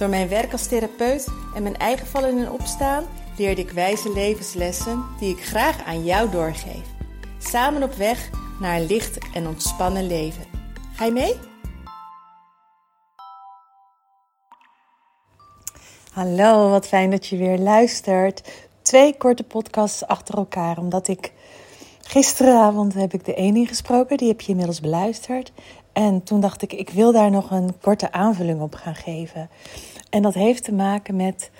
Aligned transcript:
Door 0.00 0.08
mijn 0.08 0.28
werk 0.28 0.52
als 0.52 0.66
therapeut 0.66 1.26
en 1.54 1.62
mijn 1.62 1.76
eigen 1.76 2.06
vallen 2.06 2.38
en 2.38 2.50
opstaan 2.50 3.04
leerde 3.36 3.60
ik 3.60 3.70
wijze 3.70 4.12
levenslessen 4.12 5.04
die 5.18 5.36
ik 5.36 5.44
graag 5.44 5.84
aan 5.84 6.04
jou 6.04 6.30
doorgeef. 6.30 6.84
Samen 7.38 7.82
op 7.82 7.92
weg 7.92 8.30
naar 8.60 8.76
een 8.76 8.86
licht 8.86 9.18
en 9.34 9.46
ontspannen 9.46 10.06
leven. 10.06 10.44
Ga 10.94 11.04
je 11.04 11.10
mee? 11.10 11.34
Hallo, 16.12 16.70
wat 16.70 16.86
fijn 16.86 17.10
dat 17.10 17.26
je 17.26 17.36
weer 17.36 17.58
luistert. 17.58 18.50
Twee 18.82 19.16
korte 19.16 19.42
podcasts 19.42 20.06
achter 20.06 20.34
elkaar, 20.34 20.78
omdat 20.78 21.08
ik 21.08 21.32
gisteravond 22.02 22.94
heb 22.94 23.12
ik 23.12 23.24
de 23.24 23.34
ene 23.34 23.58
ingesproken, 23.58 24.16
die 24.16 24.28
heb 24.28 24.40
je 24.40 24.50
inmiddels 24.50 24.80
beluisterd. 24.80 25.52
En 25.92 26.22
toen 26.22 26.40
dacht 26.40 26.62
ik, 26.62 26.72
ik 26.72 26.90
wil 26.90 27.12
daar 27.12 27.30
nog 27.30 27.50
een 27.50 27.80
korte 27.80 28.12
aanvulling 28.12 28.60
op 28.60 28.74
gaan 28.74 28.94
geven. 28.94 29.48
En 30.10 30.22
dat 30.22 30.34
heeft 30.34 30.64
te 30.64 30.72
maken 30.72 31.16
met 31.16 31.50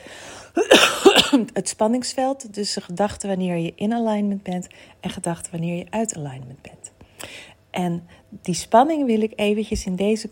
het 1.53 1.69
spanningsveld 1.69 2.52
tussen 2.52 2.83
gedachten 2.83 3.29
wanneer 3.29 3.57
je 3.57 3.73
in 3.77 3.93
alignment 3.93 4.43
bent 4.43 4.69
en 5.01 5.11
gedachten 5.11 5.52
wanneer 5.52 5.77
je 5.77 5.87
uit 5.91 6.16
alignment 6.16 6.63
bent. 6.63 6.93
En 7.71 8.07
die 8.43 8.55
spanning 8.55 9.07
wil 9.07 9.21
ik 9.21 9.33
eventjes 9.37 9.87
in 9.87 9.97
deze 9.97 10.29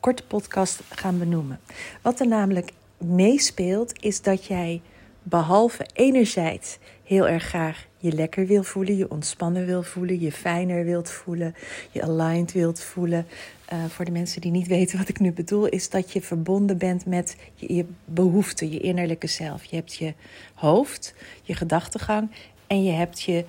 korte 0.00 0.26
podcast 0.26 0.80
gaan 0.88 1.18
benoemen. 1.18 1.60
Wat 2.02 2.20
er 2.20 2.26
namelijk 2.26 2.72
meespeelt 2.98 4.02
is 4.02 4.22
dat 4.22 4.44
jij 4.44 4.80
behalve 5.22 5.86
enerzijds 5.92 6.78
heel 7.04 7.28
erg 7.28 7.42
graag 7.42 7.86
je 7.98 8.12
lekker 8.12 8.46
wil 8.46 8.62
voelen, 8.62 8.96
je 8.96 9.10
ontspannen 9.10 9.66
wil 9.66 9.82
voelen, 9.82 10.20
je 10.20 10.32
fijner 10.32 10.84
wilt 10.84 11.10
voelen, 11.10 11.54
je 11.90 12.02
aligned 12.02 12.52
wilt 12.52 12.80
voelen. 12.80 13.26
Uh, 13.72 13.84
voor 13.84 14.04
de 14.04 14.10
mensen 14.10 14.40
die 14.40 14.50
niet 14.50 14.66
weten 14.76 14.98
wat 14.98 15.08
ik 15.08 15.20
nu 15.20 15.32
bedoel, 15.32 15.66
is 15.66 15.90
dat 15.90 16.12
je 16.12 16.22
verbonden 16.22 16.78
bent 16.78 17.06
met 17.06 17.36
je, 17.54 17.86
behoeften, 18.04 18.72
je 18.72 18.80
innerlijke 18.80 19.26
zelf. 19.26 19.64
Je 19.64 19.76
hebt 19.76 19.94
je 19.94 20.14
hoofd, 20.54 21.14
je 21.42 21.54
gedachtegang 21.54 22.30
en 22.66 22.84
je 22.84 22.92
hebt 22.92 23.22
je 23.22 23.44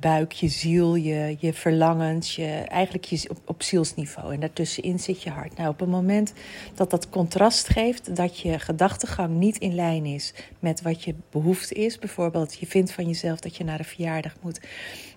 buik, 0.00 0.32
je 0.32 0.48
ziel, 0.48 0.94
je, 0.94 1.36
je 1.38 1.52
verlangens, 1.52 2.36
je, 2.36 2.46
eigenlijk 2.46 3.04
je, 3.04 3.26
op, 3.30 3.38
op 3.44 3.62
zielsniveau. 3.62 4.34
En 4.34 4.40
daartussenin 4.40 4.98
zit 4.98 5.22
je 5.22 5.30
hart. 5.30 5.56
Nou, 5.56 5.68
op 5.68 5.80
het 5.80 5.88
moment 5.88 6.32
dat 6.74 6.90
dat 6.90 7.08
contrast 7.08 7.68
geeft, 7.68 8.16
dat 8.16 8.40
je 8.40 8.58
gedachtegang 8.58 9.34
niet 9.34 9.58
in 9.58 9.74
lijn 9.74 10.06
is 10.06 10.34
met 10.58 10.82
wat 10.82 11.04
je 11.04 11.14
behoefte 11.30 11.74
is, 11.74 11.98
bijvoorbeeld 11.98 12.58
je 12.58 12.66
vindt 12.66 12.92
van 12.92 13.06
jezelf 13.06 13.40
dat 13.40 13.56
je 13.56 13.64
naar 13.64 13.78
een 13.78 13.84
verjaardag 13.84 14.34
moet 14.40 14.60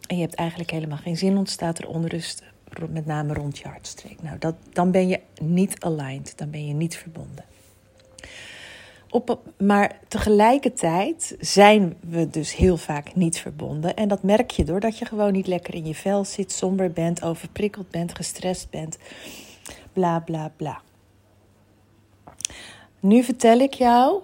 en 0.07 0.15
je 0.15 0.21
hebt 0.21 0.35
eigenlijk 0.35 0.71
helemaal 0.71 0.97
geen 0.97 1.17
zin, 1.17 1.37
ontstaat 1.37 1.79
er 1.79 1.87
onrust, 1.87 2.43
met 2.89 3.05
name 3.05 3.33
rond 3.33 3.57
je 3.57 3.67
hartstreek. 3.67 4.21
Nou, 4.21 4.37
dat, 4.37 4.55
dan 4.73 4.91
ben 4.91 5.07
je 5.07 5.19
niet 5.41 5.79
aligned, 5.79 6.33
dan 6.35 6.49
ben 6.49 6.67
je 6.67 6.73
niet 6.73 6.97
verbonden. 6.97 7.45
Op, 9.09 9.39
maar 9.57 9.99
tegelijkertijd 10.07 11.35
zijn 11.39 11.95
we 11.99 12.29
dus 12.29 12.55
heel 12.55 12.77
vaak 12.77 13.15
niet 13.15 13.39
verbonden. 13.39 13.95
En 13.95 14.07
dat 14.07 14.23
merk 14.23 14.51
je 14.51 14.63
doordat 14.63 14.97
je 14.97 15.05
gewoon 15.05 15.31
niet 15.31 15.47
lekker 15.47 15.73
in 15.73 15.85
je 15.85 15.95
vel 15.95 16.25
zit, 16.25 16.51
somber 16.51 16.91
bent, 16.91 17.23
overprikkeld 17.23 17.89
bent, 17.89 18.15
gestrest 18.15 18.69
bent. 18.69 18.97
Bla 19.93 20.19
bla 20.19 20.51
bla. 20.55 20.81
Nu 22.99 23.23
vertel 23.23 23.59
ik 23.59 23.73
jou 23.73 24.21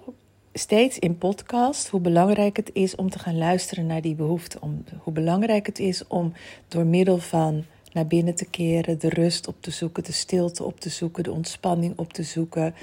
steeds 0.52 0.98
in 0.98 1.18
podcast 1.18 1.88
hoe 1.88 2.00
belangrijk 2.00 2.56
het 2.56 2.70
is 2.72 2.94
om 2.94 3.10
te 3.10 3.18
gaan 3.18 3.38
luisteren 3.38 3.86
naar 3.86 4.02
die 4.02 4.14
behoeften. 4.14 4.62
Om, 4.62 4.84
hoe 4.98 5.12
belangrijk 5.12 5.66
het 5.66 5.78
is 5.78 6.06
om 6.06 6.32
door 6.68 6.86
middel 6.86 7.18
van 7.18 7.64
naar 7.98 8.06
binnen 8.06 8.34
te 8.34 8.44
keren, 8.50 8.98
de 8.98 9.08
rust 9.08 9.48
op 9.48 9.56
te 9.60 9.70
zoeken, 9.70 10.04
de 10.04 10.12
stilte 10.12 10.64
op 10.64 10.80
te 10.80 10.88
zoeken, 10.88 11.22
de 11.22 11.32
ontspanning 11.32 11.98
op 11.98 12.12
te 12.12 12.22
zoeken, 12.22 12.74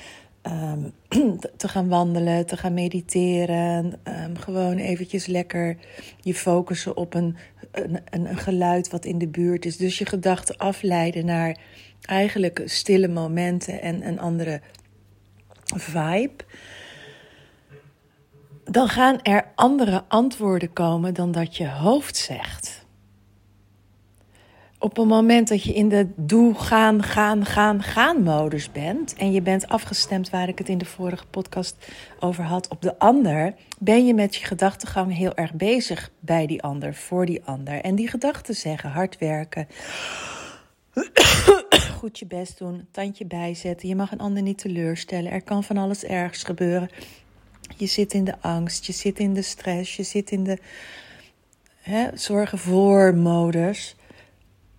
Ehm, 0.45 0.89
te 1.57 1.67
gaan 1.67 1.87
wandelen, 1.87 2.45
te 2.45 2.57
gaan 2.57 2.73
mediteren. 2.73 3.99
Um, 4.03 4.37
gewoon 4.37 4.77
eventjes 4.77 5.25
lekker 5.25 5.77
je 6.21 6.33
focussen 6.33 6.97
op 6.97 7.13
een, 7.13 7.35
een, 7.71 7.99
een, 8.09 8.37
geluid 8.37 8.89
wat 8.89 9.05
in 9.05 9.17
de 9.17 9.27
buurt 9.27 9.65
is. 9.65 9.77
Dus 9.77 9.97
je 9.97 10.05
gedachten 10.05 10.57
afleiden 10.57 11.25
naar 11.25 11.57
eigenlijk 12.01 12.61
stille 12.65 13.07
momenten 13.07 13.81
en 13.81 14.07
een 14.07 14.19
andere 14.19 14.61
vibe. 15.75 16.43
Dan 18.63 18.87
gaan 18.87 19.21
er 19.21 19.45
andere 19.55 20.03
antwoorden 20.07 20.73
komen 20.73 21.13
dan 21.13 21.31
dat 21.31 21.57
je 21.57 21.69
hoofd 21.69 22.17
zegt 22.17 22.84
op 24.85 24.95
het 24.95 25.07
moment 25.07 25.47
dat 25.47 25.63
je 25.63 25.73
in 25.73 25.89
de 25.89 26.07
doe, 26.15 26.55
gaan, 26.55 27.03
gaan, 27.03 27.45
gaan, 27.45 27.83
gaan 27.83 28.23
modus 28.23 28.71
bent 28.71 29.13
en 29.13 29.31
je 29.31 29.41
bent 29.41 29.67
afgestemd 29.67 30.29
waar 30.29 30.47
ik 30.47 30.57
het 30.57 30.69
in 30.69 30.77
de 30.77 30.85
vorige 30.85 31.25
podcast 31.25 31.91
over 32.19 32.43
had 32.43 32.67
op 32.67 32.81
de 32.81 32.99
ander, 32.99 33.53
ben 33.79 34.05
je 34.05 34.13
met 34.13 34.35
je 34.35 34.45
gedachtegang 34.45 35.15
heel 35.15 35.35
erg 35.35 35.53
bezig 35.53 36.11
bij 36.19 36.47
die 36.47 36.61
ander, 36.61 36.93
voor 36.93 37.25
die 37.25 37.43
ander. 37.43 37.81
En 37.81 37.95
die 37.95 38.07
gedachten 38.07 38.55
zeggen 38.55 38.89
hard 38.89 39.17
werken, 39.17 39.67
goed 41.99 42.19
je 42.19 42.25
best 42.25 42.57
doen, 42.57 42.87
tandje 42.91 43.25
bijzetten, 43.25 43.87
je 43.87 43.95
mag 43.95 44.11
een 44.11 44.19
ander 44.19 44.43
niet 44.43 44.57
teleurstellen, 44.57 45.31
er 45.31 45.43
kan 45.43 45.63
van 45.63 45.77
alles 45.77 46.03
ergs 46.03 46.43
gebeuren. 46.43 46.89
Je 47.77 47.85
zit 47.85 48.13
in 48.13 48.23
de 48.23 48.35
angst, 48.41 48.85
je 48.85 48.93
zit 48.93 49.19
in 49.19 49.33
de 49.33 49.41
stress, 49.41 49.95
je 49.95 50.03
zit 50.03 50.31
in 50.31 50.43
de 50.43 50.57
hè, 51.81 52.07
zorgen 52.13 52.57
voor 52.57 53.15
modus 53.15 53.95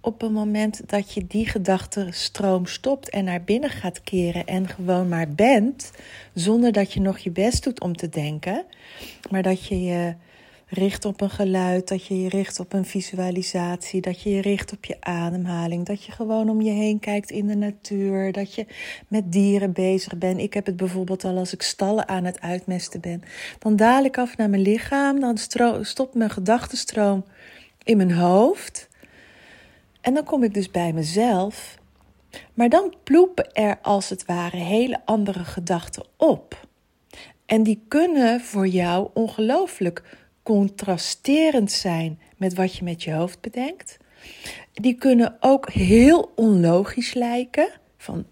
op 0.07 0.21
het 0.21 0.33
moment 0.33 0.89
dat 0.89 1.13
je 1.13 1.27
die 1.27 1.47
gedachtenstroom 1.47 2.67
stopt 2.67 3.11
en 3.11 3.25
naar 3.25 3.43
binnen 3.43 3.71
gaat 3.71 4.01
keren 4.01 4.47
en 4.47 4.69
gewoon 4.69 5.09
maar 5.09 5.29
bent, 5.29 5.91
zonder 6.35 6.73
dat 6.73 6.93
je 6.93 7.01
nog 7.01 7.19
je 7.19 7.31
best 7.31 7.65
doet 7.65 7.81
om 7.81 7.97
te 7.97 8.09
denken, 8.09 8.65
maar 9.31 9.43
dat 9.43 9.67
je 9.67 9.83
je 9.83 10.15
richt 10.69 11.05
op 11.05 11.21
een 11.21 11.31
geluid, 11.31 11.89
dat 11.89 12.07
je 12.07 12.23
je 12.23 12.29
richt 12.29 12.61
op 12.61 12.73
een 12.73 12.85
visualisatie, 12.85 14.01
dat 14.01 14.23
je 14.23 14.31
je 14.31 14.41
richt 14.41 14.73
op 14.73 14.85
je 14.85 14.97
ademhaling, 15.01 15.87
dat 15.87 16.05
je 16.05 16.13
gewoon 16.13 16.51
om 16.51 16.61
je 16.61 16.73
heen 16.73 16.99
kijkt 16.99 17.31
in 17.31 17.47
de 17.47 17.57
natuur, 17.57 18.33
dat 18.33 18.55
je 18.55 18.67
met 19.09 19.33
dieren 19.33 19.73
bezig 19.73 20.19
bent. 20.19 20.41
Ik 20.41 20.55
heb 20.55 20.67
het 20.67 20.77
bijvoorbeeld 20.77 21.25
al 21.25 21.37
als 21.37 21.53
ik 21.53 21.63
stallen 21.63 22.09
aan 22.09 22.25
het 22.25 22.41
uitmesten 22.41 23.01
ben. 23.01 23.23
Dan 23.59 23.77
daal 23.77 24.05
ik 24.05 24.19
af 24.19 24.37
naar 24.37 24.51
mijn 24.51 24.63
lichaam, 24.63 25.21
dan 25.21 25.39
stopt 25.81 26.15
mijn 26.15 26.31
gedachtenstroom 26.31 27.25
in 27.85 27.97
mijn 27.97 28.13
hoofd. 28.13 28.89
En 30.07 30.15
dan 30.15 30.25
kom 30.25 30.43
ik 30.43 30.55
dus 30.55 30.71
bij 30.71 30.93
mezelf. 30.93 31.79
Maar 32.55 32.69
dan 32.69 32.95
ploepen 33.03 33.53
er 33.53 33.79
als 33.83 34.09
het 34.09 34.25
ware 34.25 34.57
hele 34.57 35.01
andere 35.05 35.45
gedachten 35.45 36.05
op. 36.17 36.67
En 37.47 37.63
die 37.63 37.85
kunnen 37.89 38.41
voor 38.41 38.67
jou 38.67 39.09
ongelooflijk 39.15 40.03
contrasterend 40.43 41.73
zijn 41.73 42.21
met 42.37 42.55
wat 42.55 42.77
je 42.77 42.85
met 42.85 43.03
je 43.03 43.13
hoofd 43.13 43.41
bedenkt. 43.41 43.97
Die 44.73 44.95
kunnen 44.95 45.37
ook 45.41 45.71
heel 45.71 46.33
onlogisch 46.35 47.15
lijken. 47.15 47.69
Van, 47.97 48.27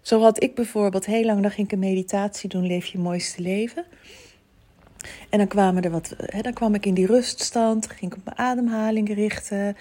zo 0.00 0.20
had 0.20 0.42
ik 0.42 0.54
bijvoorbeeld 0.54 1.06
heel 1.06 1.24
lang, 1.24 1.42
dan 1.42 1.50
ging 1.50 1.66
ik 1.66 1.72
een 1.72 1.78
meditatie 1.78 2.48
doen, 2.48 2.66
leef 2.66 2.86
je 2.86 2.98
mooiste 2.98 3.42
leven. 3.42 3.84
En 5.28 5.38
dan, 5.38 5.48
kwamen 5.48 5.82
er 5.82 5.90
wat, 5.90 6.14
hè, 6.16 6.40
dan 6.40 6.52
kwam 6.52 6.74
ik 6.74 6.86
in 6.86 6.94
die 6.94 7.06
ruststand, 7.06 7.86
ging 7.86 8.12
ik 8.12 8.18
op 8.18 8.24
mijn 8.24 8.38
ademhaling 8.38 9.14
richten. 9.14 9.76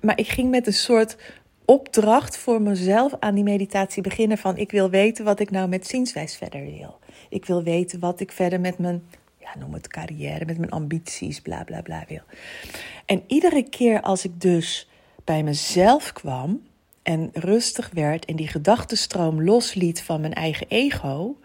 Maar 0.00 0.18
ik 0.18 0.28
ging 0.28 0.50
met 0.50 0.66
een 0.66 0.72
soort 0.72 1.16
opdracht 1.64 2.36
voor 2.36 2.62
mezelf 2.62 3.12
aan 3.18 3.34
die 3.34 3.44
meditatie 3.44 4.02
beginnen 4.02 4.38
van 4.38 4.56
ik 4.56 4.70
wil 4.70 4.90
weten 4.90 5.24
wat 5.24 5.40
ik 5.40 5.50
nou 5.50 5.68
met 5.68 5.86
zienswijs 5.86 6.36
verder 6.36 6.64
wil. 6.64 6.98
Ik 7.28 7.44
wil 7.44 7.62
weten 7.62 8.00
wat 8.00 8.20
ik 8.20 8.32
verder 8.32 8.60
met 8.60 8.78
mijn, 8.78 9.02
ja, 9.38 9.58
noem 9.58 9.72
het 9.72 9.88
carrière, 9.88 10.44
met 10.44 10.58
mijn 10.58 10.70
ambities, 10.70 11.40
bla 11.40 11.64
bla 11.64 11.82
bla 11.82 12.04
wil. 12.08 12.22
En 13.06 13.22
iedere 13.26 13.62
keer 13.62 14.00
als 14.00 14.24
ik 14.24 14.40
dus 14.40 14.88
bij 15.24 15.42
mezelf 15.42 16.12
kwam 16.12 16.60
en 17.02 17.30
rustig 17.32 17.90
werd 17.92 18.24
en 18.24 18.36
die 18.36 18.48
gedachtenstroom 18.48 19.42
losliet 19.42 20.02
van 20.02 20.20
mijn 20.20 20.34
eigen 20.34 20.66
ego, 20.68 21.36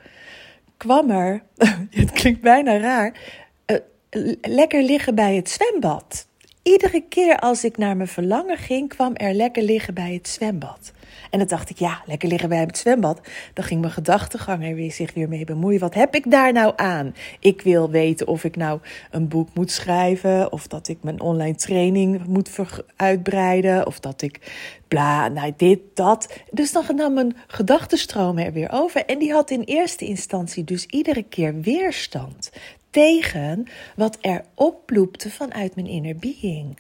kwam 0.78 1.10
er, 1.10 1.44
het 1.90 2.12
klinkt 2.12 2.42
bijna 2.42 2.78
raar, 2.78 3.20
uh, 3.66 4.34
lekker 4.42 4.84
liggen 4.84 5.16
bij 5.16 5.36
het 5.36 5.50
zwembad. 5.50 6.28
Iedere 6.64 7.02
keer 7.10 7.40
als 7.40 7.64
ik 7.64 7.78
naar 7.78 7.98
mijn 7.98 8.10
verlangen 8.10 8.58
ging, 8.58 8.90
kwam 8.90 9.16
er 9.16 9.34
lekker 9.34 9.64
liggen 9.64 9.94
bij 9.94 10.14
het 10.14 10.28
zwembad. 10.28 10.92
En 11.30 11.40
dan 11.40 11.48
dacht 11.48 11.70
ik, 11.70 11.80
ja, 11.80 12.02
lekker 12.06 12.30
liggen 12.30 12.50
bij 12.50 12.60
het 12.60 12.78
zwembad. 12.78 13.22
Dan 13.54 13.66
ging 13.66 13.82
mijn 13.82 13.94
gedachtegang 13.94 14.64
er 14.64 14.76
weer 14.76 14.92
zich 14.92 15.14
weer 15.14 15.30
mee 15.30 15.46
bemoeien. 15.46 15.80
Wat 15.80 15.94
heb 15.94 16.16
ik 16.16 16.32
daar 16.32 16.54
nou 16.54 16.74
aan? 16.76 17.16
Ik 17.40 17.62
wil 17.62 17.90
weten 17.90 18.28
of 18.28 18.44
ik 18.44 18.56
nou 18.56 18.80
een 19.12 19.28
boek 19.28 19.50
moet 19.54 19.72
schrijven, 19.72 20.52
of 20.52 20.68
dat 20.68 20.88
ik 20.88 20.98
mijn 21.02 21.22
online 21.22 21.56
training 21.56 22.26
moet 22.26 22.50
uitbreiden, 22.96 23.86
of 23.86 24.00
dat 24.00 24.22
ik 24.22 24.40
bla, 24.88 25.28
nou 25.28 25.54
dit, 25.58 25.80
dat. 25.94 26.34
Dus 26.52 26.72
dan 26.72 26.86
nam 26.96 27.14
mijn 27.14 27.36
gedachtenstroom 27.48 28.38
er 28.38 28.54
weer 28.54 28.72
over. 28.72 29.06
En 29.06 29.20
die 29.20 29.32
had 29.32 29.50
in 29.50 29.62
eerste 29.62 30.06
instantie 30.06 30.64
dus 30.64 30.86
iedere 30.86 31.24
keer 31.24 31.62
weerstand 31.62 32.52
tegen 32.90 33.68
wat 33.96 34.18
er 34.22 34.44
opploepte 34.54 35.32
vanuit 35.32 35.76
mijn 35.76 35.88
inner 35.88 36.16
being. 36.16 36.78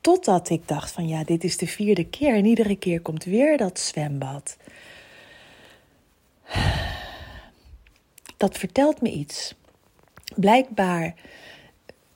Totdat 0.00 0.50
ik 0.50 0.68
dacht 0.68 0.90
van 0.90 1.08
ja, 1.08 1.24
dit 1.24 1.44
is 1.44 1.56
de 1.56 1.66
vierde 1.66 2.04
keer 2.04 2.34
en 2.34 2.44
iedere 2.44 2.76
keer 2.76 3.00
komt 3.00 3.24
weer 3.24 3.56
dat 3.56 3.78
zwembad. 3.78 4.56
Dat 8.36 8.58
vertelt 8.58 9.00
me 9.00 9.10
iets. 9.10 9.54
Blijkbaar 10.36 11.14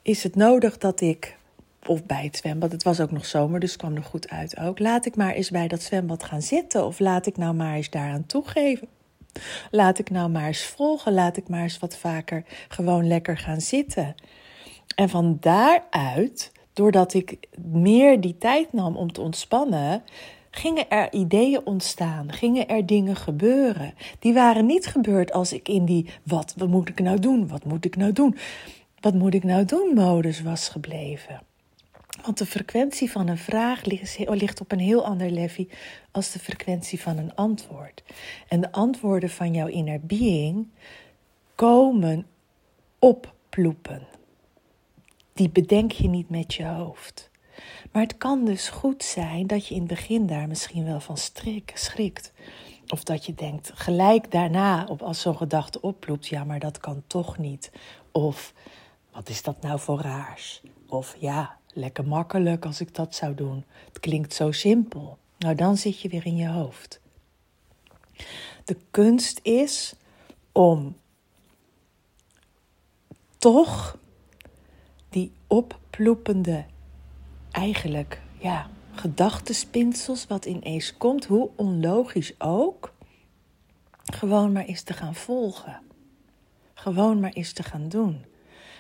is 0.03 0.23
het 0.23 0.35
nodig 0.35 0.79
dat 0.79 1.01
ik, 1.01 1.37
of 1.87 2.05
bij 2.05 2.25
het 2.25 2.37
zwembad, 2.37 2.73
het 2.73 2.83
was 2.83 3.01
ook 3.01 3.11
nog 3.11 3.27
zomer, 3.27 3.61
dus 3.61 3.77
kwam 3.77 3.97
er 3.97 4.05
goed 4.05 4.29
uit 4.29 4.59
ook. 4.59 4.79
Laat 4.79 5.07
ik 5.07 5.17
maar 5.17 5.33
eens 5.33 5.51
bij 5.51 5.69
dat 5.69 5.83
zwembad 5.83 6.25
gaan 6.25 6.43
zitten 6.43 6.87
of 6.87 6.99
laat 6.99 7.27
ik 7.27 7.37
nou 7.37 7.55
maar 7.55 7.75
eens 7.75 7.91
daaraan 7.91 8.27
toegeven. 8.27 8.89
Laat 9.71 9.99
ik 9.99 10.11
nou 10.11 10.31
maar 10.31 10.47
eens 10.47 10.65
volgen, 10.65 11.13
laat 11.13 11.37
ik 11.37 11.49
maar 11.49 11.63
eens 11.63 11.79
wat 11.79 11.97
vaker 11.97 12.45
gewoon 12.69 13.07
lekker 13.07 13.39
gaan 13.39 13.61
zitten. 13.61 14.15
En 14.97 15.09
van 15.09 15.37
daaruit 15.41 16.53
doordat 16.75 17.15
ik 17.15 17.37
meer 17.73 18.21
die 18.21 18.39
tijd 18.39 18.73
nam 18.73 18.97
om 18.97 19.13
te 19.13 19.21
ontspannen, 19.21 20.03
gingen 20.51 20.91
er 20.91 21.13
ideeën 21.13 21.67
ontstaan, 21.67 22.33
gingen 22.33 22.69
er 22.69 22.87
dingen 22.87 23.17
gebeuren. 23.17 23.95
Die 24.19 24.35
waren 24.35 24.67
niet 24.67 24.87
gebeurd 24.87 25.33
als 25.33 25.53
ik 25.53 25.69
in 25.69 25.85
die 25.85 26.07
wat, 26.23 26.55
wat 26.57 26.69
moet 26.69 26.89
ik 26.89 27.01
nou 27.01 27.19
doen, 27.19 27.49
wat 27.49 27.65
moet 27.65 27.85
ik 27.85 27.97
nou 27.97 28.13
doen, 28.13 28.37
wat 29.01 29.15
moet 29.15 29.35
ik 29.35 29.45
nou 29.45 29.65
doen 29.65 29.95
modus 29.95 30.43
was 30.43 30.69
gebleven. 30.69 31.43
Want 32.23 32.39
de 32.39 32.47
frequentie 32.47 33.11
van 33.11 33.29
een 33.29 33.39
vraag 33.39 33.85
ligt 34.17 34.61
op 34.61 34.73
een 34.73 34.79
heel 34.79 35.05
ander 35.05 35.31
level 35.31 35.67
als 36.11 36.33
de 36.33 36.39
frequentie 36.39 37.01
van 37.01 37.19
een 37.19 37.35
antwoord. 37.35 38.03
En 38.49 38.61
de 38.61 38.73
antwoorden 38.73 39.31
van 39.31 39.55
jouw 39.55 39.67
inner 39.67 40.01
being 40.01 40.67
komen 41.55 42.27
opploepen 42.99 44.14
die 45.35 45.49
bedenk 45.49 45.93
je 45.93 46.09
niet 46.09 46.29
met 46.31 46.55
je 46.55 46.65
hoofd. 46.65 47.31
Maar 47.93 48.03
het 48.03 48.17
kan 48.17 48.45
dus 48.45 48.69
goed 48.69 49.03
zijn 49.03 49.47
dat 49.47 49.67
je 49.67 49.75
in 49.75 49.81
het 49.81 49.89
begin 49.89 50.27
daar 50.27 50.49
misschien 50.49 50.85
wel 50.85 51.01
van 51.01 51.17
strik, 51.17 51.73
schrikt. 51.75 52.33
Of 52.89 53.05
dat 53.05 53.27
je 53.27 53.35
denkt 53.35 53.71
gelijk 53.75 54.31
daarna, 54.31 54.87
op 54.89 55.03
als 55.03 55.21
zo'n 55.21 55.37
gedachte 55.37 55.81
oploopt, 55.81 56.27
ja, 56.27 56.45
maar 56.45 56.59
dat 56.59 56.79
kan 56.79 57.03
toch 57.07 57.39
niet. 57.39 57.73
Of 58.13 58.55
wat 59.13 59.29
is 59.29 59.43
dat 59.43 59.61
nou 59.61 59.81
voor 59.81 60.01
raars? 60.01 60.63
Of 60.89 61.17
ja, 61.19 61.57
lekker 61.69 62.07
makkelijk 62.07 62.65
als 62.65 62.81
ik 62.81 62.95
dat 62.95 63.15
zou 63.15 63.35
doen. 63.35 63.65
Het 63.87 64.01
klinkt 64.01 64.35
zo 64.35 64.53
simpel. 64.53 65.19
Nou, 65.39 65.55
dan 65.55 65.77
zit 65.77 66.01
je 66.01 66.09
weer 66.09 66.27
in 66.27 66.37
je 66.37 66.49
hoofd. 66.49 67.01
De 68.65 68.77
kunst 68.91 69.41
is 69.43 69.95
om 70.53 70.97
toch 73.39 73.99
opploepende, 75.55 76.65
eigenlijk, 77.51 78.21
ja, 78.39 78.71
gedachtenspinsels, 78.93 80.27
wat 80.27 80.45
ineens 80.45 80.97
komt, 80.97 81.25
hoe 81.25 81.51
onlogisch 81.57 82.35
ook, 82.39 82.95
gewoon 84.05 84.53
maar 84.53 84.65
eens 84.65 84.83
te 84.83 84.93
gaan 84.93 85.15
volgen. 85.15 85.81
Gewoon 86.75 87.21
maar 87.21 87.33
eens 87.33 87.53
te 87.53 87.63
gaan 87.63 87.89
doen. 87.89 88.25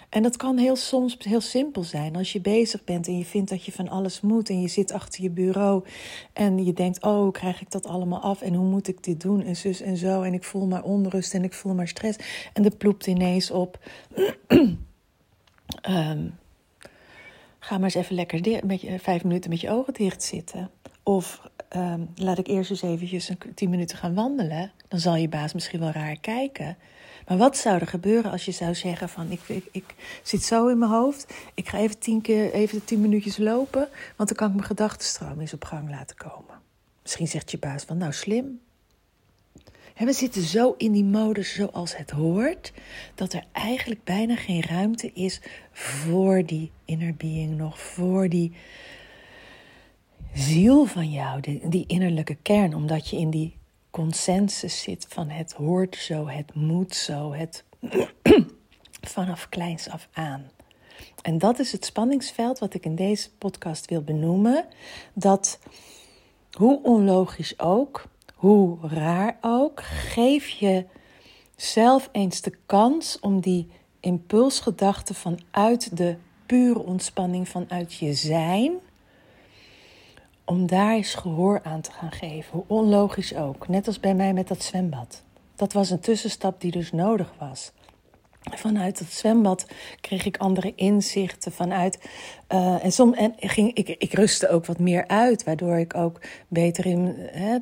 En 0.09 0.23
dat 0.23 0.37
kan 0.37 0.57
heel 0.57 0.77
soms 0.77 1.17
heel 1.19 1.41
simpel 1.41 1.83
zijn. 1.83 2.17
Als 2.17 2.33
je 2.33 2.41
bezig 2.41 2.85
bent 2.85 3.07
en 3.07 3.19
je 3.19 3.25
vindt 3.25 3.51
dat 3.51 3.65
je 3.65 3.73
van 3.73 3.89
alles 3.89 4.21
moet 4.21 4.49
en 4.49 4.61
je 4.61 4.69
zit 4.69 4.93
achter 4.93 5.23
je 5.23 5.31
bureau 5.31 5.85
en 6.33 6.65
je 6.65 6.73
denkt: 6.73 7.03
Oh, 7.03 7.33
krijg 7.33 7.61
ik 7.61 7.71
dat 7.71 7.87
allemaal 7.87 8.21
af 8.21 8.43
en 8.43 8.55
hoe 8.55 8.69
moet 8.69 8.89
ik 8.89 9.05
dit 9.05 9.21
doen 9.21 9.43
en 9.43 9.57
zus 9.57 9.81
en 9.81 9.97
zo 9.97 10.23
en 10.23 10.35
ik 10.35 10.45
voel 10.45 10.67
maar 10.67 10.83
onrust 10.83 11.35
en 11.35 11.45
ik 11.45 11.53
voel 11.53 11.75
maar 11.75 11.89
stress. 11.89 12.19
En 12.53 12.65
er 12.65 12.77
ploept 12.77 13.07
ineens 13.07 13.51
op. 13.51 13.79
Um, 15.89 16.39
ga 17.65 17.75
maar 17.75 17.85
eens 17.85 17.95
even 17.95 18.15
lekker 18.15 18.49
je, 18.49 18.99
vijf 18.99 19.25
minuten 19.25 19.51
met 19.51 19.61
je 19.61 19.71
ogen 19.71 19.93
dicht 19.93 20.23
zitten. 20.23 20.71
Of 21.03 21.51
um, 21.77 22.09
laat 22.15 22.39
ik 22.39 22.47
eerst 22.47 22.71
eens 22.71 22.83
eventjes 22.83 23.29
een 23.29 23.39
tien 23.55 23.71
minuten 23.71 23.97
gaan 23.99 24.15
wandelen. 24.15 24.73
Dan 24.89 24.99
zal 24.99 25.17
je 25.17 25.29
baas 25.29 25.53
misschien 25.53 25.81
wel 25.81 25.91
raar 25.91 26.21
kijken. 26.21 26.77
Maar 27.29 27.37
wat 27.37 27.57
zou 27.57 27.81
er 27.81 27.87
gebeuren 27.87 28.31
als 28.31 28.45
je 28.45 28.53
zou 28.53 28.75
zeggen 28.75 29.09
van 29.09 29.31
ik, 29.31 29.41
ik, 29.47 29.65
ik 29.73 29.95
zit 30.23 30.43
zo 30.43 30.69
in 30.69 30.79
mijn 30.79 30.91
hoofd. 30.91 31.35
Ik 31.55 31.69
ga 31.69 31.79
even 31.79 31.99
tien, 31.99 32.21
keer, 32.21 32.53
even 32.53 32.85
tien 32.85 33.01
minuutjes 33.01 33.37
lopen. 33.37 33.89
Want 34.17 34.29
dan 34.29 34.39
kan 34.39 34.49
ik 34.49 34.55
mijn 34.55 34.67
gedachtenstroom 34.67 35.41
eens 35.41 35.55
op 35.55 35.65
gang 35.65 35.91
laten 35.91 36.17
komen. 36.17 36.61
Misschien 37.03 37.29
zegt 37.29 37.51
je 37.51 37.59
baas 37.59 37.85
van 37.85 37.99
nou 37.99 38.13
slim 38.13 38.61
we 39.95 40.13
zitten 40.13 40.43
zo 40.43 40.75
in 40.77 40.93
die 40.93 41.05
modus 41.05 41.55
zoals 41.55 41.97
het 41.97 42.11
hoort, 42.11 42.73
dat 43.15 43.33
er 43.33 43.45
eigenlijk 43.53 44.05
bijna 44.05 44.37
geen 44.37 44.63
ruimte 44.63 45.13
is 45.13 45.41
voor 45.73 46.45
die 46.45 46.71
inner 46.85 47.15
being 47.15 47.57
nog, 47.57 47.81
voor 47.81 48.29
die 48.29 48.53
ziel 50.33 50.85
van 50.85 51.11
jou, 51.11 51.41
die, 51.41 51.69
die 51.69 51.85
innerlijke 51.87 52.37
kern, 52.43 52.75
omdat 52.75 53.09
je 53.09 53.17
in 53.17 53.31
die 53.31 53.57
consensus 53.91 54.83
zit 54.83 55.07
van 55.09 55.29
het 55.29 55.53
hoort 55.53 55.97
zo, 55.97 56.29
het 56.29 56.55
moet 56.55 56.95
zo, 56.95 57.33
het 57.33 57.65
vanaf 59.15 59.49
kleins 59.49 59.89
af 59.89 60.09
aan. 60.13 60.51
En 61.23 61.39
dat 61.39 61.59
is 61.59 61.73
het 61.73 61.85
spanningsveld 61.85 62.59
wat 62.59 62.75
ik 62.75 62.85
in 62.85 62.95
deze 62.95 63.31
podcast 63.31 63.89
wil 63.89 64.03
benoemen. 64.03 64.67
Dat, 65.13 65.59
hoe 66.53 66.83
onlogisch 66.83 67.59
ook, 67.59 68.05
hoe 68.45 68.79
raar 68.83 69.37
ook, 69.41 69.83
geef 69.83 70.49
je 70.49 70.85
zelf 71.57 72.09
eens 72.13 72.41
de 72.41 72.53
kans 72.67 73.21
om 73.21 73.41
die 73.41 73.69
impulsgedachte 74.01 75.15
vanuit 75.15 75.97
de 75.97 76.17
pure 76.47 76.79
ontspanning, 76.79 77.49
vanuit 77.49 77.95
je 77.95 78.15
zijn, 78.15 78.73
om 80.45 80.67
daar 80.67 80.93
eens 80.93 81.15
gehoor 81.15 81.61
aan 81.63 81.81
te 81.81 81.91
gaan 81.93 82.13
geven. 82.13 82.53
Hoe 82.53 82.65
onlogisch 82.67 83.35
ook. 83.35 83.69
Net 83.69 83.87
als 83.87 84.01
bij 84.01 84.15
mij 84.15 84.33
met 84.33 84.49
dat 84.49 84.63
zwembad. 84.63 85.23
Dat 85.57 85.73
was 85.73 85.91
een 85.91 86.01
tussenstap 86.01 86.61
die 86.61 86.71
dus 86.71 86.93
nodig 86.93 87.35
was. 87.39 87.73
Vanuit 88.41 88.99
het 88.99 89.13
zwembad 89.13 89.67
kreeg 90.01 90.25
ik 90.25 90.37
andere 90.37 90.73
inzichten. 90.75 91.53
Vanuit, 91.53 92.09
uh, 92.55 92.85
en, 92.85 92.93
som, 92.93 93.15
en 93.15 93.35
ging, 93.37 93.75
ik, 93.75 93.89
ik 93.89 94.13
rustte 94.13 94.49
ook 94.49 94.67
wat 94.67 94.79
meer 94.79 95.07
uit, 95.07 95.45
waardoor 95.45 95.77
ik 95.77 95.97
ook 95.97 96.21
beter 96.49 96.87
in 96.87 97.15
hè, 97.17 97.59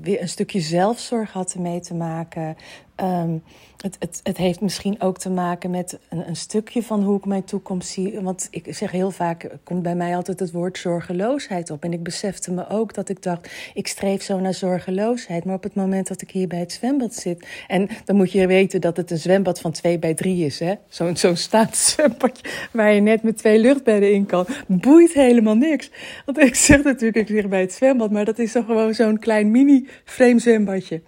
weer 0.00 0.20
een 0.20 0.28
stukje 0.28 0.60
zelfzorg 0.60 1.32
had 1.32 1.54
mee 1.54 1.80
te 1.80 1.94
maken. 1.94 2.56
Um, 3.02 3.42
het, 3.84 3.96
het, 3.98 4.20
het 4.22 4.36
heeft 4.36 4.60
misschien 4.60 5.00
ook 5.00 5.18
te 5.18 5.30
maken 5.30 5.70
met 5.70 5.98
een, 6.08 6.28
een, 6.28 6.36
stukje 6.36 6.82
van 6.82 7.02
hoe 7.02 7.18
ik 7.18 7.24
mijn 7.24 7.44
toekomst 7.44 7.88
zie. 7.88 8.20
Want 8.20 8.48
ik 8.50 8.74
zeg 8.74 8.90
heel 8.90 9.10
vaak, 9.10 9.48
komt 9.64 9.82
bij 9.82 9.94
mij 9.94 10.16
altijd 10.16 10.40
het 10.40 10.52
woord 10.52 10.78
zorgeloosheid 10.78 11.70
op. 11.70 11.84
En 11.84 11.92
ik 11.92 12.02
besefte 12.02 12.52
me 12.52 12.68
ook 12.68 12.94
dat 12.94 13.08
ik 13.08 13.22
dacht, 13.22 13.50
ik 13.74 13.86
streef 13.86 14.22
zo 14.22 14.40
naar 14.40 14.54
zorgeloosheid. 14.54 15.44
Maar 15.44 15.54
op 15.54 15.62
het 15.62 15.74
moment 15.74 16.08
dat 16.08 16.22
ik 16.22 16.30
hier 16.30 16.48
bij 16.48 16.58
het 16.58 16.72
zwembad 16.72 17.14
zit... 17.14 17.46
en 17.68 17.88
dan 18.04 18.16
moet 18.16 18.32
je 18.32 18.46
weten 18.46 18.80
dat 18.80 18.96
het 18.96 19.10
een 19.10 19.18
zwembad 19.18 19.60
van 19.60 19.72
twee 19.72 19.98
bij 19.98 20.14
drie 20.14 20.44
is. 20.44 20.60
Zo'n 20.88 21.16
zo'n 21.16 21.36
staatszwembadje 21.36 22.44
waar 22.72 22.92
je 22.92 23.00
net 23.00 23.22
met 23.22 23.36
twee 23.36 23.58
luchtbedden 23.58 24.12
in 24.12 24.23
kan. 24.26 24.46
Boeit 24.66 25.12
helemaal 25.12 25.56
niks. 25.56 25.90
Want 26.24 26.38
ik 26.38 26.54
zeg 26.54 26.82
natuurlijk, 26.82 27.16
ik 27.16 27.28
lig 27.28 27.48
bij 27.48 27.60
het 27.60 27.72
zwembad... 27.72 28.10
maar 28.10 28.24
dat 28.24 28.38
is 28.38 28.52
toch 28.52 28.66
gewoon 28.66 28.94
zo'n 28.94 29.18
klein 29.18 29.50
mini-frame 29.50 30.38
zwembadje. 30.38 31.02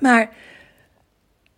Maar 0.00 0.30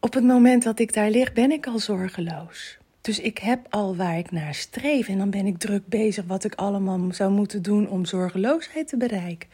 op 0.00 0.14
het 0.14 0.24
moment 0.24 0.62
dat 0.62 0.78
ik 0.78 0.92
daar 0.92 1.10
lig, 1.10 1.32
ben 1.32 1.50
ik 1.50 1.66
al 1.66 1.78
zorgeloos. 1.78 2.78
Dus 3.00 3.20
ik 3.20 3.38
heb 3.38 3.66
al 3.70 3.96
waar 3.96 4.18
ik 4.18 4.30
naar 4.30 4.54
streef. 4.54 5.08
En 5.08 5.18
dan 5.18 5.30
ben 5.30 5.46
ik 5.46 5.58
druk 5.58 5.86
bezig 5.86 6.24
wat 6.26 6.44
ik 6.44 6.54
allemaal 6.54 7.00
zou 7.10 7.30
moeten 7.30 7.62
doen 7.62 7.88
om 7.88 8.04
zorgeloosheid 8.04 8.88
te 8.88 8.96
bereiken. 8.96 9.48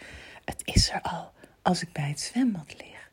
Het 0.44 0.60
is 0.64 0.90
er 0.90 1.00
al 1.02 1.32
als 1.62 1.82
ik 1.82 1.92
bij 1.92 2.08
het 2.08 2.20
zwembad 2.20 2.74
lig. 2.78 3.10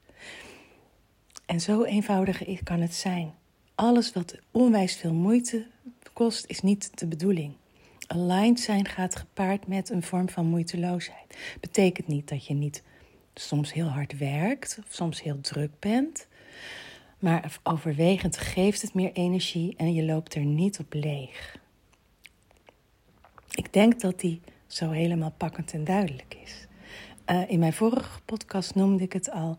En 1.45 1.61
zo 1.61 1.83
eenvoudig 1.83 2.63
kan 2.63 2.81
het 2.81 2.93
zijn. 2.93 3.33
Alles 3.75 4.13
wat 4.13 4.37
onwijs 4.51 4.95
veel 4.95 5.13
moeite 5.13 5.65
kost, 6.13 6.45
is 6.47 6.61
niet 6.61 6.99
de 6.99 7.07
bedoeling. 7.07 7.53
Aligned 8.11 8.59
zijn 8.59 8.87
gaat 8.87 9.15
gepaard 9.15 9.67
met 9.67 9.89
een 9.89 10.03
vorm 10.03 10.29
van 10.29 10.45
moeiteloosheid. 10.45 11.37
Betekent 11.59 12.07
niet 12.07 12.29
dat 12.29 12.45
je 12.45 12.53
niet 12.53 12.83
soms 13.33 13.73
heel 13.73 13.87
hard 13.87 14.17
werkt 14.17 14.79
of 14.79 14.93
soms 14.93 15.21
heel 15.21 15.41
druk 15.41 15.71
bent. 15.79 16.27
Maar 17.19 17.59
overwegend 17.63 18.37
geeft 18.37 18.81
het 18.81 18.93
meer 18.93 19.11
energie 19.13 19.73
en 19.77 19.93
je 19.93 20.03
loopt 20.03 20.35
er 20.35 20.45
niet 20.45 20.79
op 20.79 20.93
leeg. 20.93 21.57
Ik 23.51 23.73
denk 23.73 23.99
dat 23.99 24.19
die 24.19 24.41
zo 24.67 24.89
helemaal 24.89 25.33
pakkend 25.37 25.73
en 25.73 25.83
duidelijk 25.83 26.37
is. 26.43 26.67
Uh, 27.25 27.49
in 27.49 27.59
mijn 27.59 27.73
vorige 27.73 28.21
podcast 28.25 28.75
noemde 28.75 29.03
ik 29.03 29.13
het 29.13 29.31
al. 29.31 29.57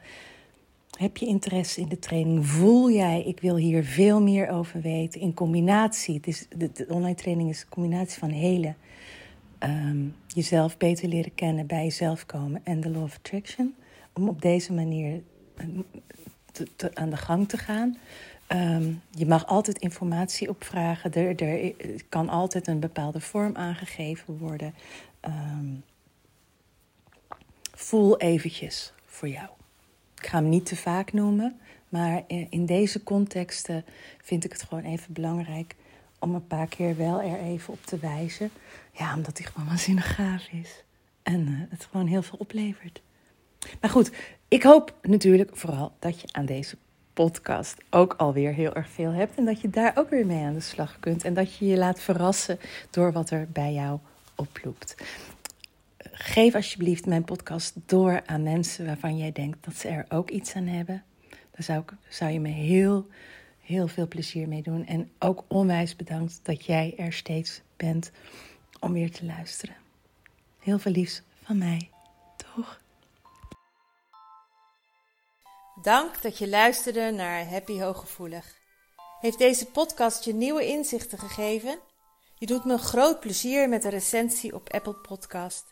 Heb 0.99 1.17
je 1.17 1.27
interesse 1.27 1.81
in 1.81 1.89
de 1.89 1.99
training? 1.99 2.47
Voel 2.47 2.91
jij, 2.91 3.23
ik 3.23 3.41
wil 3.41 3.57
hier 3.57 3.85
veel 3.85 4.21
meer 4.21 4.49
over 4.49 4.81
weten. 4.81 5.21
In 5.21 5.35
combinatie, 5.35 6.15
het 6.15 6.27
is, 6.27 6.47
de, 6.57 6.87
online 6.89 7.15
training 7.15 7.51
is 7.51 7.61
een 7.61 7.69
combinatie 7.69 8.19
van 8.19 8.31
hele. 8.31 8.75
Um, 9.59 10.15
jezelf 10.27 10.77
beter 10.77 11.09
leren 11.09 11.35
kennen, 11.35 11.67
bij 11.67 11.83
jezelf 11.83 12.27
komen 12.27 12.61
en 12.65 12.81
de 12.81 12.91
law 12.91 13.03
of 13.03 13.17
attraction. 13.17 13.75
Om 14.13 14.29
op 14.29 14.43
deze 14.43 14.73
manier 14.73 15.23
te, 16.77 16.91
aan 16.95 17.11
de 17.11 17.17
gang 17.17 17.49
te 17.49 17.57
gaan. 17.57 17.97
Um, 18.49 19.03
je 19.11 19.27
mag 19.27 19.47
altijd 19.47 19.79
informatie 19.79 20.49
opvragen. 20.49 21.13
Er, 21.13 21.43
er, 21.43 21.75
kan 22.09 22.29
altijd 22.29 22.67
een 22.67 22.81
bepaalde 22.81 23.21
vorm 23.21 23.57
aangegeven 23.57 24.39
worden. 24.39 24.75
Voel 27.75 28.19
eventjes 28.19 28.93
voor 29.07 29.29
jou. 29.29 29.49
Ga 30.33 30.39
hem 30.39 30.49
niet 30.49 30.67
te 30.67 30.77
vaak 30.77 31.13
noemen, 31.13 31.61
maar 31.89 32.23
in 32.27 32.67
deze 32.67 33.03
contexten 33.03 33.85
vind 34.23 34.45
ik 34.45 34.53
het 34.53 34.63
gewoon 34.63 34.85
even 34.85 35.13
belangrijk 35.13 35.77
om 36.19 36.35
een 36.35 36.47
paar 36.47 36.67
keer 36.67 36.97
wel 36.97 37.23
er 37.23 37.39
even 37.39 37.73
op 37.73 37.85
te 37.85 37.99
wijzen. 37.99 38.51
Ja, 38.93 39.15
omdat 39.17 39.39
hij 39.39 39.47
gewoon 39.47 39.69
waanzinnig 39.69 40.15
gaaf 40.15 40.47
is. 40.47 40.85
En 41.23 41.41
uh, 41.49 41.61
het 41.71 41.89
gewoon 41.91 42.07
heel 42.07 42.23
veel 42.23 42.39
oplevert. 42.39 43.03
Maar 43.81 43.91
goed, 43.91 44.11
ik 44.49 44.63
hoop 44.63 44.95
natuurlijk 45.03 45.57
vooral 45.57 45.93
dat 45.99 46.21
je 46.21 46.29
aan 46.31 46.47
deze 46.47 46.77
podcast 47.13 47.77
ook 47.91 48.15
alweer 48.15 48.53
heel 48.53 48.75
erg 48.75 48.89
veel 48.89 49.11
hebt. 49.11 49.37
En 49.37 49.45
dat 49.45 49.61
je 49.61 49.71
daar 49.71 49.93
ook 49.95 50.11
weer 50.11 50.27
mee 50.27 50.45
aan 50.45 50.55
de 50.55 50.61
slag 50.61 50.97
kunt. 51.01 51.25
En 51.25 51.35
dat 51.35 51.57
je 51.57 51.67
je 51.67 51.77
laat 51.77 52.01
verrassen 52.01 52.59
door 52.91 53.13
wat 53.13 53.31
er 53.31 53.49
bij 53.53 53.73
jou 53.73 53.99
oploopt. 54.35 54.95
Geef 56.25 56.55
alsjeblieft 56.55 57.07
mijn 57.07 57.25
podcast 57.25 57.75
door 57.87 58.23
aan 58.27 58.43
mensen 58.43 58.87
waarvan 58.87 59.17
jij 59.17 59.33
denkt 59.33 59.65
dat 59.65 59.75
ze 59.75 59.89
er 59.89 60.05
ook 60.09 60.31
iets 60.31 60.55
aan 60.55 60.67
hebben. 60.67 61.05
Daar 61.27 61.63
zou, 61.63 61.81
ik, 61.81 61.93
zou 62.09 62.31
je 62.31 62.41
me 62.41 62.49
heel, 62.49 63.07
heel 63.61 63.89
veel 63.89 64.09
plezier 64.09 64.49
mee 64.49 64.63
doen. 64.63 64.87
En 64.87 65.11
ook 65.19 65.45
onwijs 65.49 65.97
bedankt 65.97 66.41
dat 66.43 66.65
jij 66.65 66.95
er 66.97 67.13
steeds 67.13 67.61
bent 67.77 68.11
om 68.81 68.93
weer 68.93 69.11
te 69.11 69.25
luisteren. 69.25 69.75
Heel 70.59 70.79
veel 70.79 70.93
liefs 70.93 71.23
van 71.43 71.59
mij. 71.59 71.91
Toch? 72.55 72.81
Dank 75.83 76.23
dat 76.23 76.39
je 76.39 76.49
luisterde 76.49 77.11
naar 77.11 77.49
Happy 77.49 77.81
Hooggevoelig. 77.81 78.57
Heeft 79.21 79.39
deze 79.39 79.67
podcast 79.67 80.25
je 80.25 80.35
nieuwe 80.35 80.67
inzichten 80.67 81.19
gegeven? 81.19 81.79
Je 82.35 82.47
doet 82.47 82.65
me 82.65 82.79
groot 82.79 83.21
plezier 83.21 83.69
met 83.69 83.85
een 83.85 83.91
recensie 83.91 84.55
op 84.55 84.73
Apple 84.73 84.95
Podcast. 84.95 85.72